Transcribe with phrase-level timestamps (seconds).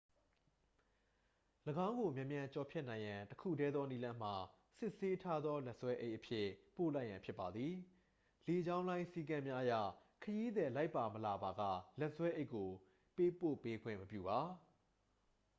[1.85, 4.35] ၎င်းကိုမြန်မြန်ကျော်ဖြတ်နိုင်ရန်တစ်ခုတည်းသောနည်းလမ်းမှာ
[4.79, 7.73] စစ်ဆေးထားသောလက်ဆွဲအိတ်အဖြစ် ပို့လိုက်ရန်ဖြစ်ပါသည်
[8.47, 9.73] လေကြောင်းလိုင်းစည်းကမ်းများအရ
[10.23, 11.61] ခရီးသည်လိုက်ပါမလာပါက
[11.99, 12.69] လက်ဆွဲအိတ်ကို
[13.15, 14.39] ပေးပို့ပေးခွင့်မပြုပါ